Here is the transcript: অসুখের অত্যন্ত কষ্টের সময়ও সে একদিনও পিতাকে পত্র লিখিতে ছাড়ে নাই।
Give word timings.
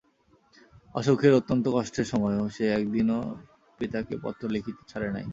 অসুখের 0.95 1.33
অত্যন্ত 1.33 1.65
কষ্টের 1.67 2.05
সময়ও 2.05 2.45
সে 2.49 2.65
একদিনও 2.69 3.19
পিতাকে 3.79 4.15
পত্র 4.23 4.43
লিখিতে 4.49 4.83
ছাড়ে 4.87 5.09
নাই। 5.11 5.25